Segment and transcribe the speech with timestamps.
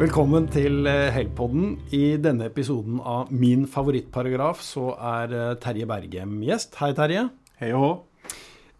[0.00, 1.74] Velkommen til eh, Helpodden.
[1.92, 6.78] I denne episoden av Min favorittparagraf så er eh, Terje Bergem gjest.
[6.80, 7.26] Hei, Terje.
[7.60, 7.90] Hei og hå.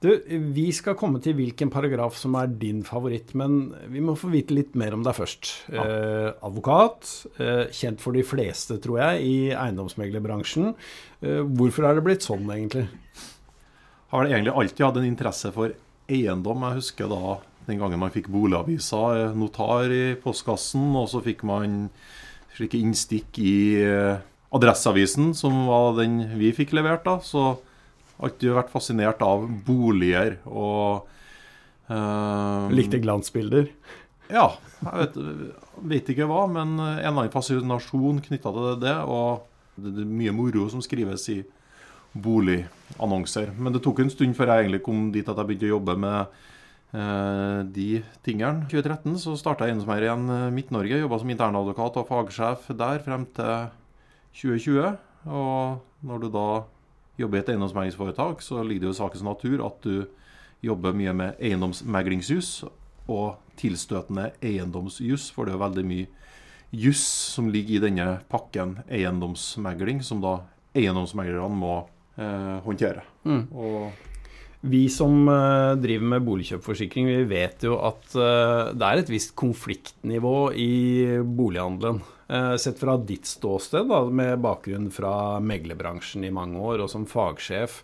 [0.00, 0.08] Du,
[0.56, 3.58] vi skal komme til hvilken paragraf som er din favoritt, men
[3.92, 5.50] vi må få vite litt mer om deg først.
[5.68, 10.72] Eh, advokat, eh, kjent for de fleste, tror jeg, i eiendomsmeglerbransjen.
[11.20, 12.86] Eh, hvorfor er det blitt sånn, egentlig?
[14.14, 15.76] Har det egentlig alltid hatt en interesse for
[16.08, 16.64] eiendom.
[16.64, 21.44] Jeg husker da den gangen man fikk boligavisa, eh, notar i postkassen, og så fikk
[21.48, 21.88] man
[22.56, 27.18] slike innstikk i eh, Adresseavisen, som var den vi fikk levert da.
[27.22, 27.60] Så
[28.20, 31.06] alltid vært fascinert av boliger og
[31.88, 33.70] eh, Likte glansbilder?
[34.30, 34.50] Ja.
[34.80, 35.16] Jeg vet,
[35.92, 38.96] vet ikke hva, men en eller annen fascinasjon knytta til det.
[39.04, 39.46] Og
[39.80, 41.40] det er mye moro som skrives i
[42.12, 43.52] boligannonser.
[43.58, 45.96] Men det tok en stund før jeg egentlig kom dit at jeg begynte å jobbe
[46.00, 46.40] med
[46.92, 48.66] de tingene.
[48.70, 50.98] 2013 så starta jeg Eiendomsmeier igjen eh, Midt-Norge.
[50.98, 53.70] Jobba som internadvokat og fagsjef der frem til
[54.40, 54.96] 2020.
[55.30, 56.46] Og når du da
[57.20, 60.08] jobber i et eiendomsmeglingsforetak, så ligger det jo i sakens natur at du
[60.64, 62.64] jobber mye med eiendomsmeglingsjus
[63.10, 66.08] og tilstøtende eiendomsjus, for det er jo veldig mye
[66.70, 67.02] juss
[67.34, 70.38] som ligger i denne pakken eiendomsmegling, som da
[70.76, 71.74] eiendomsmeglerne må
[72.16, 73.04] eh, håndtere.
[73.26, 73.42] Mm.
[73.50, 74.09] Og
[74.60, 79.32] Vi som eh, driver med boligkjøpforsikring, vi vet jo at eh, det er et visst
[79.40, 80.72] konfliktnivå i
[81.24, 82.02] bolighandelen.
[82.28, 87.08] Eh, Sett fra ditt ståsted, da, med bakgrunn fra meglerbransjen i mange år og som
[87.08, 87.80] fagsjef,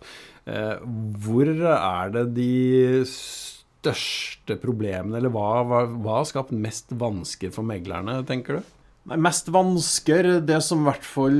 [0.47, 8.21] hvor er det de største problemene, eller hva, hva har skapt mest vansker for meglerne,
[8.29, 8.76] tenker du?
[9.07, 11.37] Mest vansker, det som i hvert fall,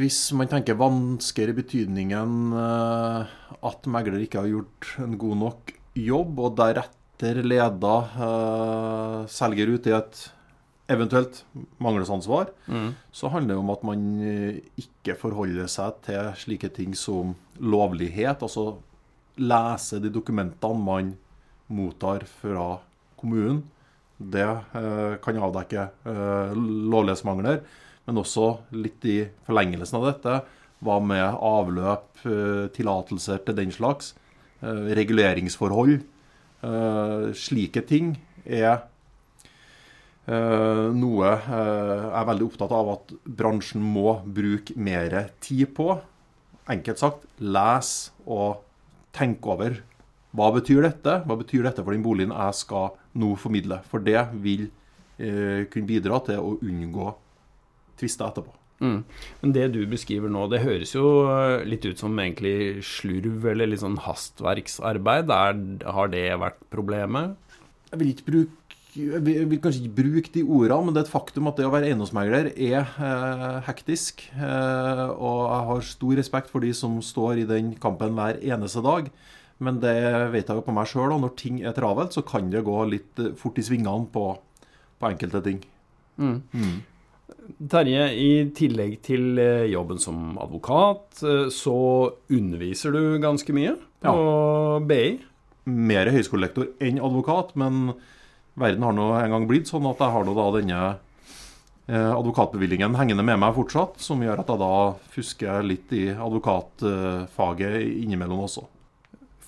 [0.00, 3.34] hvis man tenker vansker i betydningen eh,
[3.70, 7.92] at megler ikke har gjort en god nok jobb, og deretter leda
[8.26, 10.24] eh, selger ut i et
[10.90, 11.44] eventuelt
[11.78, 12.50] manglesansvar,
[13.14, 18.42] så handler det om at man eh, ikke forholder seg til slike ting som lovlighet,
[18.42, 18.72] altså
[19.38, 21.14] lese de dokumentene man
[21.70, 22.72] mottar fra
[23.22, 23.62] kommunen.
[24.18, 27.62] Det eh, kan avdekke eh, lovlighetsmangler,
[28.06, 29.16] men også litt i
[29.46, 30.36] forlengelsen av dette.
[30.84, 34.12] Hva med avløp, eh, tillatelser til den slags?
[34.62, 35.96] Eh, reguleringsforhold?
[36.64, 38.14] Eh, slike ting
[38.46, 38.84] er
[40.30, 45.90] eh, noe eh, jeg er veldig opptatt av at bransjen må bruke mer tid på.
[46.70, 47.90] Enkelt sagt, les
[48.24, 48.62] og
[49.16, 49.82] tenk over.
[50.34, 51.20] Hva betyr dette?
[51.26, 53.80] Hva betyr dette for den boligen jeg skal nå formidle?
[53.90, 54.66] For det vil
[55.18, 57.12] eh, kunne bidra til å unngå
[58.00, 58.54] tvister etterpå.
[58.82, 59.04] Mm.
[59.40, 63.70] Men det du beskriver nå, det høres jo eh, litt ut som egentlig slurv eller
[63.70, 65.30] litt sånn hastverksarbeid.
[65.30, 65.62] Er,
[65.96, 67.38] har det vært problemet?
[67.92, 71.14] Jeg vil, ikke bruke, jeg vil kanskje ikke bruke de ordene, men det er et
[71.14, 74.26] faktum at det å være eiendomsmegler er eh, hektisk.
[74.34, 78.82] Eh, og jeg har stor respekt for de som står i den kampen hver eneste
[78.84, 79.12] dag.
[79.62, 79.94] Men det
[80.32, 82.80] vet jeg jo på meg sjøl, og når ting er travelt, så kan det gå
[82.90, 84.26] litt fort i svingene på,
[84.98, 85.62] på enkelte ting.
[86.18, 86.40] Mm.
[86.54, 86.74] Mm.
[87.70, 91.76] Terje, i tillegg til eh, jobben som advokat, eh, så
[92.32, 94.16] underviser du ganske mye på
[94.88, 95.06] BI.
[95.64, 97.94] Mer høyskolelektor enn advokat, men
[98.60, 102.96] verden har nå en gang blitt sånn at jeg har nå da denne eh, advokatbevillingen
[102.98, 104.76] hengende med meg fortsatt, som gjør at jeg da
[105.14, 108.66] fusker litt i advokatfaget innimellom også.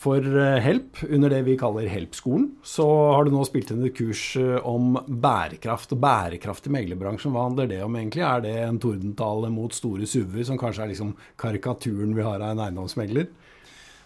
[0.07, 2.85] For eh, Help, under det vi kaller Help-skolen, så
[3.17, 7.33] har du nå spilt inn et kurs eh, om bærekraft og bærekraft i meglerbransjen.
[7.35, 8.23] Hva handler det om egentlig?
[8.23, 11.11] Er det en tordentale mot store SUV-er, som kanskje er liksom
[11.43, 13.27] karikaturen vi har av en eiendomsmegler?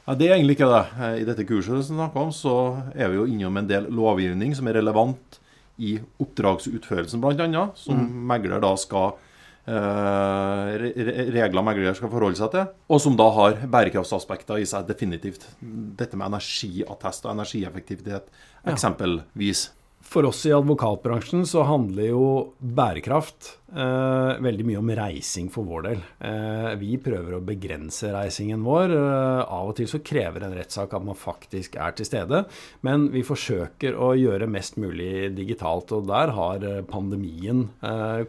[0.06, 0.84] Ja, Det er egentlig ikke det.
[1.04, 2.54] Eh, I dette kurset som snakker om, så
[2.96, 5.36] er vi jo innom en del lovgivning som er relevant
[5.80, 8.00] i oppdragsutførelsen, bl.a., som
[8.32, 9.29] megler da skal eh, re- re-
[9.66, 15.44] Regler megler skal forholde seg til, og som da har bærekraftsaspekter i seg, definitivt.
[15.60, 18.30] Dette med energiattest og energieffektivitet,
[18.72, 19.68] eksempelvis.
[20.00, 22.26] For oss i advokatbransjen så handler jo
[22.58, 26.02] bærekraft eh, veldig mye om reising for vår del.
[26.26, 28.94] Eh, vi prøver å begrense reisingen vår.
[28.96, 32.44] Eh, av og til så krever en rettssak at man faktisk er til stede,
[32.86, 35.92] men vi forsøker å gjøre mest mulig digitalt.
[35.96, 37.66] Og der har pandemien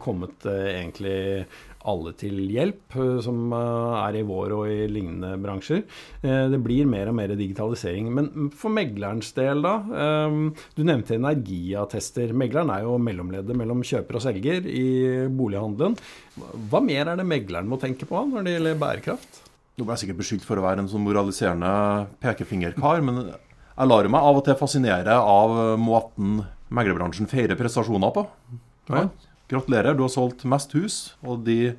[0.02, 1.46] kommet egentlig
[1.88, 2.94] alle til hjelp,
[3.24, 5.82] som er i vår og i lignende bransjer.
[6.22, 8.10] Det blir mer og mer digitalisering.
[8.14, 9.74] Men for meglerens del, da.
[10.76, 12.34] Du nevnte energiattester.
[12.36, 14.86] Megleren er jo mellomleddet mellom kjøper og selger i
[15.38, 15.96] bolighandelen.
[16.70, 19.42] Hva mer er det megleren må tenke på når det gjelder bærekraft?
[19.78, 21.72] Nå ble jeg sikkert beskyldt for å være en sånn moraliserende
[22.22, 26.42] pekefingerkar, men jeg lar meg av og til fascinere av måten
[26.72, 28.26] meglerbransjen feirer prestasjoner på.
[28.92, 29.06] Ja.
[29.48, 30.96] gratulerer, du har solgt mest hus.
[31.24, 31.74] Og de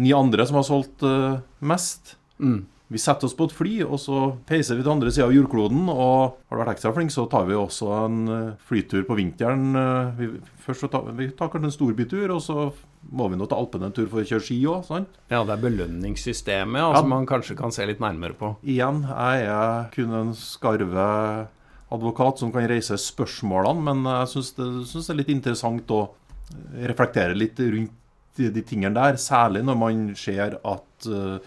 [0.00, 2.64] ni andre som har solgt uh, mest Mm.
[2.92, 4.16] Vi setter oss på et fly, og så
[4.46, 5.86] peiser vi til andre sida av jordkloden.
[5.88, 9.70] Og har du vært ekstra flink, så tar vi også en uh, flytur på vinteren.
[9.72, 10.28] Uh, vi,
[10.66, 12.68] først så tar vi tar kanskje en storbytur, og så
[13.14, 14.84] må vi nå til Alpene en tur for å kjøre ski òg.
[14.84, 15.16] sant?
[15.32, 17.02] Ja, det er belønningssystemet som Ja.
[17.16, 18.52] man kanskje kan se litt nærmere på.
[18.62, 21.08] Igjen jeg er kun en skarve
[21.92, 26.02] advokat som kan reise spørsmålene, men jeg syns det, synes det er litt interessant å
[26.84, 27.92] reflektere litt rundt
[28.36, 29.16] de, de tingene der.
[29.20, 31.38] Særlig når man ser at uh,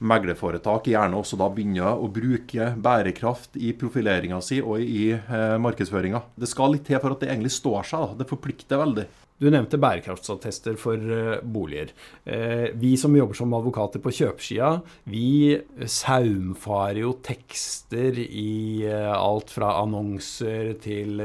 [0.00, 6.22] meglerforetak gjerne også da begynner å bruke bærekraft i profileringa si og i eh, markedsføringa.
[6.40, 8.06] Det skal litt til for at det egentlig står seg.
[8.06, 8.22] da.
[8.22, 9.08] Det forplikter veldig.
[9.40, 11.94] Du nevnte bærekraftsattester for eh, boliger.
[12.28, 14.74] Eh, vi som jobber som advokater på kjøpsida,
[15.08, 15.56] vi
[15.88, 21.24] saumfarer jo tekster i eh, alt fra annonser til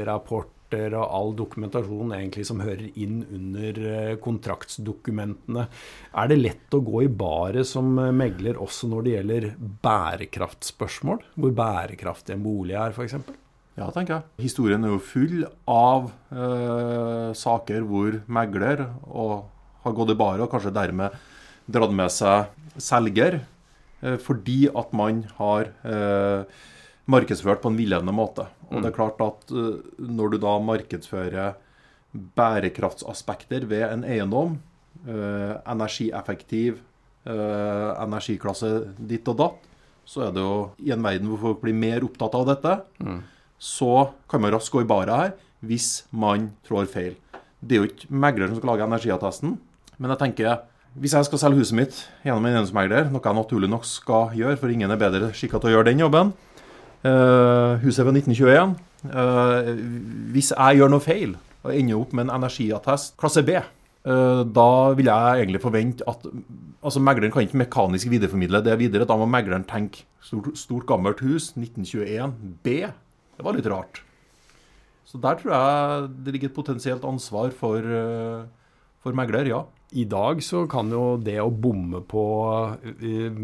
[0.76, 5.66] rapporter og all dokumentasjon egentlig som hører inn under eh, kontraktsdokumentene.
[6.14, 9.48] Er det lett å gå i baret som eh, megler også når det gjelder
[9.82, 11.22] bærekraftspørsmål?
[11.36, 13.16] Hvor bærekraftig en bolig er, f.eks.?
[13.76, 14.46] Ja, tenker jeg.
[14.46, 19.50] Historien er jo full av eh, saker hvor megler og
[19.84, 21.12] har gått i baret og kanskje dermed
[21.66, 23.42] dratt med seg selger,
[24.00, 26.64] eh, fordi at man har eh,
[27.10, 28.48] markedsført på en villedende måte.
[28.70, 31.54] Og det er klart at eh, når du da markedsfører
[32.38, 34.58] bærekraftsaspekter ved en eiendom,
[35.06, 36.80] eh, energieffektiv,
[37.28, 39.72] eh, energiklasse ditt og datt,
[40.06, 42.74] så er det jo i en verden hvor folk blir mer opptatt av dette,
[43.58, 45.32] så kan man raskt gå i baret her
[45.66, 47.16] hvis man trår feil.
[47.58, 49.56] Det er jo ikke megler som skal lage energiattesten,
[49.98, 50.60] men jeg tenker
[50.96, 54.56] hvis jeg skal selge huset mitt gjennom en eiendomsmegler, noe jeg naturlig nok skal gjøre,
[54.60, 56.30] for ingen er bedre skikka til å gjøre den jobben
[57.04, 58.76] Huset er fra 1921.
[59.12, 59.72] Eh,
[60.34, 61.34] hvis jeg gjør noe feil
[61.66, 66.26] og ender opp med en energiattest klasse B, eh, da vil jeg egentlig forvente at
[66.86, 69.08] altså Megleren kan ikke mekanisk videreformidle det videre.
[69.08, 72.82] Da må megleren tenke stort, stort gammelt hus, 1921 B.
[73.36, 74.02] Det var litt rart.
[75.06, 78.46] Så der tror jeg det ligger et potensielt ansvar for, eh,
[79.02, 79.64] for megler, ja.
[79.94, 82.24] I dag så kan jo det å bomme på
[82.82, 83.36] eh,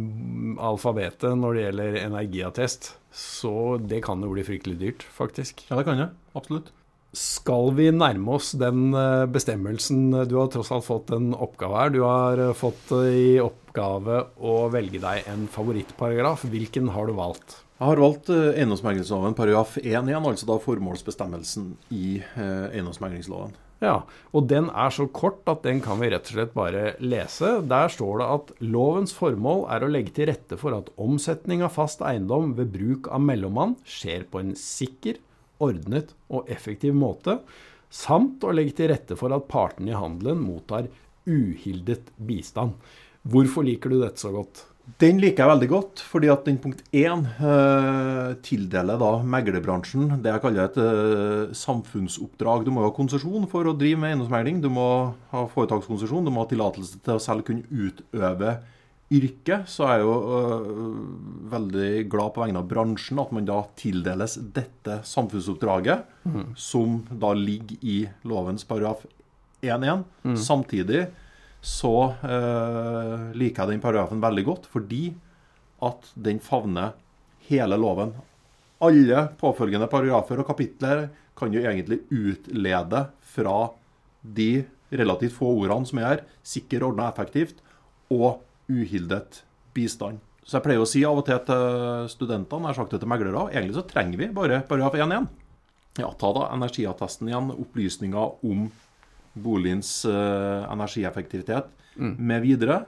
[0.59, 5.67] alfabetet når det gjelder energiattest, så det kan jo bli fryktelig dyrt, faktisk.
[5.69, 6.13] Ja, det kan jeg.
[6.39, 6.73] Absolutt.
[7.13, 11.93] Skal vi nærme oss den eh, bestemmelsen Du har tross alt fått en oppgave her.
[11.93, 16.47] Du har eh, fått i oppgave å velge deg en favorittparagraf.
[16.49, 17.59] Hvilken har du valgt?
[17.83, 23.57] Jeg har valgt eh, eiendomsmeglingsloven paragraf 1 igjen, altså da formålsbestemmelsen i eh, eiendomsmeglingsloven.
[23.83, 27.57] Ja, og den er så kort at den kan vi rett og slett bare lese.
[27.67, 31.75] Der står det at lovens formål er å legge til rette for at omsetning av
[31.75, 35.19] fast eiendom ved bruk av mellommann skjer på en sikker,
[35.63, 37.41] ordnet og effektiv måte,
[37.93, 40.87] samt å legge til rette for at partene i handelen mottar
[41.27, 42.79] uhildet bistand.
[43.27, 44.63] Hvorfor liker du dette så godt?
[44.83, 50.33] Den liker jeg veldig godt, fordi at den punkt 1 eh, tildeler da meglerbransjen det
[50.33, 52.65] jeg kaller et eh, samfunnsoppdrag.
[52.67, 54.59] Du må ha konsesjon for å drive med eiendomsmegling.
[54.65, 54.87] Du må
[55.31, 58.57] ha foretakskonsesjon, du må ha tillatelse til å selv kunne utøve
[59.15, 59.71] yrket.
[59.71, 60.69] Så er jeg jo eh,
[61.55, 66.09] veldig glad på vegne av bransjen at man da tildeles dette samfunnsoppdraget,
[66.59, 69.07] som da ligger i lovens paragraf
[69.63, 70.09] 1-1.
[70.43, 71.07] Samtidig
[71.63, 71.95] så
[72.27, 75.13] eh, liker jeg den paragrafen veldig godt, fordi
[75.83, 76.97] at den favner
[77.47, 78.17] hele loven.
[78.83, 81.07] Alle påfølgende paragrafer og kapitler
[81.39, 83.57] kan jo egentlig utlede fra
[84.23, 87.63] de relativt få ordene som er her, sikker, ordna, effektivt,
[88.13, 89.43] og uhildet
[89.75, 90.21] bistand.
[90.43, 93.11] Så jeg pleier å si av og til til studentene, jeg har sagt det til
[93.11, 95.31] meglere, egentlig så trenger vi bare paragraf 1-1.
[96.01, 98.67] Ja, ta da energiattesten igjen, opplysninger om
[99.35, 102.83] boligens uh, energieffektivitet med videre,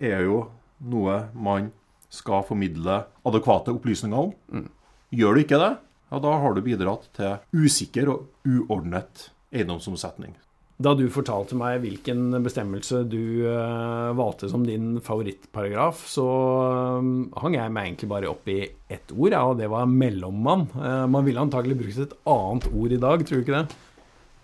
[0.00, 0.42] er jo
[0.90, 1.70] noe man
[2.12, 4.66] skal formidle adekvate opplysninger om.
[5.14, 5.70] Gjør du ikke det,
[6.10, 10.34] ja, da har du bidratt til usikker og uordnet eiendomsomsetning.
[10.80, 16.24] Da du fortalte meg hvilken bestemmelse du uh, valgte som din favorittparagraf, så
[16.64, 17.10] eh,
[17.42, 20.64] hang jeg meg egentlig bare opp i ett ord, ja, og det var mellommann.
[20.72, 23.78] Uh, man ville antagelig brukt et annet ord i dag, tror du ikke det?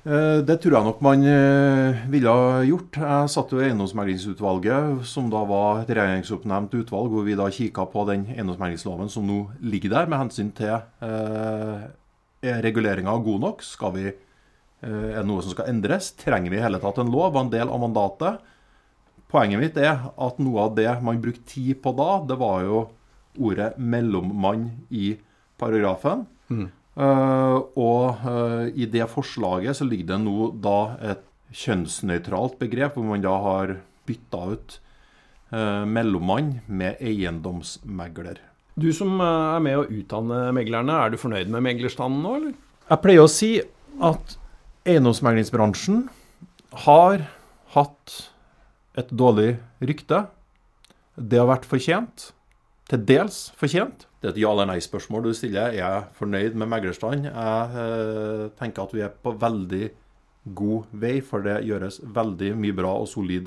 [0.06, 2.94] Eh, Det tror jeg nok man eh, ville ha gjort.
[2.94, 7.88] Jeg satt jo i Eiendomsmeglingsutvalget, som da var et regjeringsoppnevnt utvalg, hvor vi da kikka
[7.90, 11.88] på den eiendomsmeglingsloven som nå ligger der, med hensyn til eh,
[12.46, 13.66] er reguleringa god nok?
[13.66, 14.06] Skal vi,
[14.86, 16.12] er det noe som skal endres?
[16.20, 17.32] Trenger vi i hele tatt en lov?
[17.34, 18.38] Var en del av mandatet.
[19.32, 22.84] Poenget mitt er at noe av det man brukte tid på da, det var jo
[23.42, 25.16] ordet 'mellommann' i
[25.58, 26.26] paragrafen.
[26.50, 30.78] Eh, og eh, i det forslaget så ligger det nå da
[31.12, 31.24] et
[31.56, 33.76] kjønnsnøytralt begrep, hvor man da har
[34.08, 34.76] bytta ut
[35.52, 38.40] eh, mellommann med eiendomsmegler.
[38.76, 42.56] Du som eh, er med å utdanne meglerne, er du fornøyd med meglerstanden nå, eller?
[42.86, 43.50] Jeg pleier å si
[44.04, 44.36] at
[44.86, 46.06] eiendomsmeglingsbransjen
[46.86, 47.26] har
[47.74, 48.16] hatt
[48.96, 50.24] et dårlig rykte.
[51.16, 52.30] Det har vært fortjent.
[52.86, 54.06] Til dels fortjent.
[54.26, 55.68] Det er et ja- eller nei-spørsmål du stiller.
[55.70, 57.28] Er jeg fornøyd med meglerstand?
[57.30, 59.90] Jeg eh, tenker at vi er på veldig
[60.52, 63.46] god vei, for det gjøres veldig mye bra og solid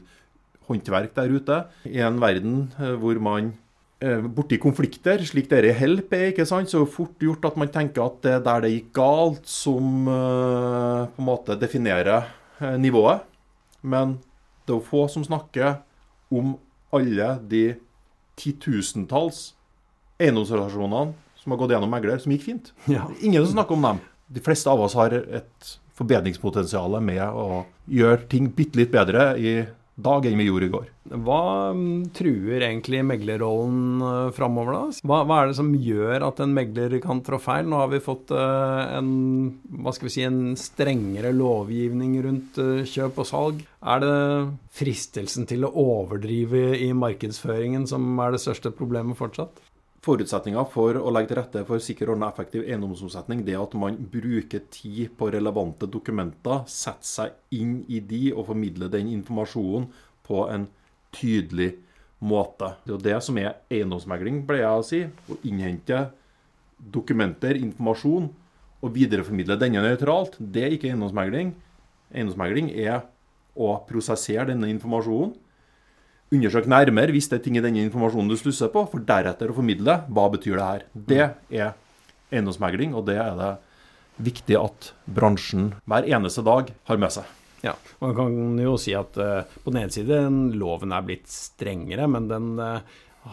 [0.69, 1.57] håndverk der ute.
[1.83, 3.51] I en verden eh, hvor man
[3.99, 7.59] eh, borti konflikter, slik dere i Help ikke sant, så er det fort gjort at
[7.59, 12.23] man tenker at det er der det gikk galt, som eh, på en måte definerer
[12.61, 13.27] eh, nivået.
[13.83, 14.15] Men
[14.63, 15.81] det er jo få som snakker
[16.31, 16.55] om
[16.95, 17.65] alle de
[18.39, 19.49] titusentalls
[20.19, 22.73] eiendomsrelasjonene som har gått gjennom megler, som gikk fint.
[22.91, 23.07] Ja.
[23.21, 24.01] Ingen som snakker om dem.
[24.29, 29.53] De fleste av oss har et forbedringspotensial med å gjøre ting bitte litt bedre i
[29.99, 30.85] dag enn vi gjorde i går.
[31.25, 31.41] Hva
[31.75, 34.99] mm, truer egentlig meglerrollen uh, framover, da?
[35.09, 37.67] Hva, hva er det som gjør at en megler kan trå feil?
[37.67, 39.09] Nå har vi fått eh, en,
[39.81, 43.63] hva skal vi si, en strengere lovgivning rundt eh, kjøp og salg.
[43.79, 44.13] Er det
[44.79, 49.59] fristelsen til å overdrive i markedsføringen som er det største problemet fortsatt?
[50.09, 53.97] Forutsetninga for å legge til rette for sikker, og effektiv eiendomsomsetning, det er at man
[54.09, 59.85] bruker tid på relevante dokumenter, setter seg inn i de og formidler den informasjonen
[60.25, 60.65] på en
[61.13, 61.75] tydelig
[62.25, 62.71] måte.
[62.87, 65.01] Det er det som er eiendomsmegling, pleier jeg å si.
[65.29, 66.01] Å innhente
[66.79, 68.31] dokumenter, informasjon,
[68.79, 70.39] og videreformidle denne nøytralt.
[70.39, 71.53] Det er ikke eiendomsmegling.
[72.15, 73.03] Eiendomsmegling er
[73.59, 75.37] å prosessere denne informasjonen
[76.31, 79.55] Undersøk nærmere hvis det er ting i denne informasjonen du stusser på, for deretter å
[79.57, 80.83] formidle hva betyr det her.
[80.93, 81.71] Det er
[82.31, 83.51] eiendomsmegling, og det er det
[84.29, 87.23] viktig at bransjen hver eneste dag har med seg.
[87.65, 92.05] Ja, Man kan jo si at uh, på den ene siden loven er blitt strengere,
[92.07, 92.79] men den uh,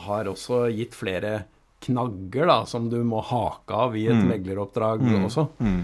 [0.07, 1.45] har også gitt flere
[1.87, 4.27] knagger da, som du må hake av i et Mm.
[4.33, 5.27] megleroppdrag Mm.
[5.29, 5.45] også.
[5.61, 5.83] Mm.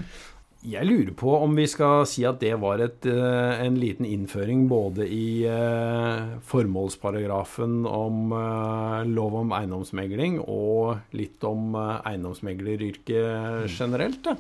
[0.63, 4.69] Jeg lurer på om vi skal si at det var et, eh, en liten innføring
[4.71, 14.31] både i eh, formålsparagrafen om eh, lov om eiendomsmegling og litt om eiendomsmegleryrket generelt.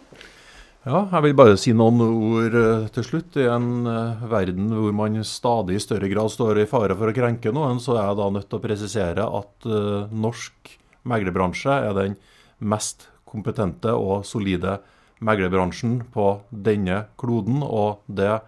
[0.86, 1.10] Ja.
[1.10, 2.54] Jeg vil bare si noen ord
[2.94, 3.40] til slutt.
[3.42, 3.82] I en
[4.30, 7.98] verden hvor man stadig i større grad står i fare for å krenke noen, så
[7.98, 9.70] er jeg da nødt til å presisere at
[10.14, 12.18] norsk meglerbransje er den
[12.62, 14.78] mest kompetente og solide
[15.24, 17.62] meglerbransjen på denne kloden.
[17.62, 18.40] Og det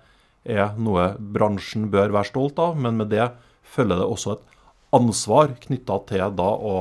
[0.45, 3.31] er noe bransjen bør være stolt av, men med det
[3.75, 4.55] følger det også et
[4.95, 6.77] ansvar knytta til da å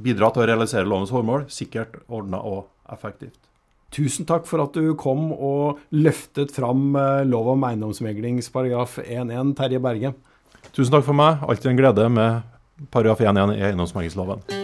[0.00, 3.36] bidra til å realisere lovens formål sikkert, ordna og effektivt.
[3.90, 9.56] Tusen takk for at du kom og løftet fram eh, lov om eiendomsmeglings paragraf 1.1,
[9.58, 10.14] Terje Berge.
[10.70, 11.42] Tusen takk for meg.
[11.42, 14.59] Alltid en glede med paragraf 1.1 i eiendomsmeglingsloven.